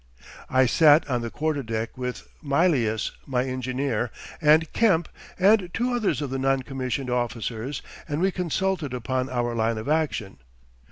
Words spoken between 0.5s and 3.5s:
sat on the quarter deck with Mylius my